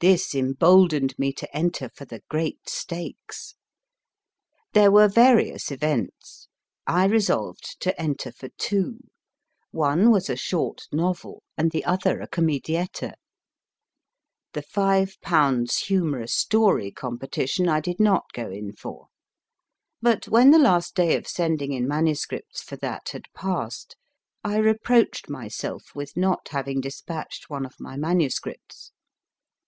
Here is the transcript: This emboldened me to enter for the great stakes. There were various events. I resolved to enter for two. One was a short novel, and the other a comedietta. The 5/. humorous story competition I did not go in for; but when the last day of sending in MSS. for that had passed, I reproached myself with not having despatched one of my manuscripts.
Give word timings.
This 0.00 0.32
emboldened 0.32 1.18
me 1.18 1.32
to 1.32 1.52
enter 1.52 1.88
for 1.88 2.04
the 2.04 2.22
great 2.28 2.68
stakes. 2.68 3.56
There 4.72 4.92
were 4.92 5.08
various 5.08 5.72
events. 5.72 6.46
I 6.86 7.06
resolved 7.06 7.80
to 7.80 8.00
enter 8.00 8.30
for 8.30 8.48
two. 8.58 9.00
One 9.72 10.12
was 10.12 10.30
a 10.30 10.36
short 10.36 10.86
novel, 10.92 11.42
and 11.56 11.72
the 11.72 11.84
other 11.84 12.20
a 12.20 12.28
comedietta. 12.28 13.14
The 14.52 14.62
5/. 14.62 15.84
humorous 15.86 16.32
story 16.32 16.92
competition 16.92 17.68
I 17.68 17.80
did 17.80 17.98
not 17.98 18.30
go 18.32 18.52
in 18.52 18.76
for; 18.76 19.08
but 20.00 20.28
when 20.28 20.52
the 20.52 20.60
last 20.60 20.94
day 20.94 21.16
of 21.16 21.26
sending 21.26 21.72
in 21.72 21.88
MSS. 21.88 22.62
for 22.62 22.76
that 22.76 23.08
had 23.08 23.24
passed, 23.34 23.96
I 24.44 24.58
reproached 24.58 25.28
myself 25.28 25.92
with 25.96 26.16
not 26.16 26.50
having 26.50 26.80
despatched 26.80 27.50
one 27.50 27.66
of 27.66 27.74
my 27.80 27.96
manuscripts. 27.96 28.92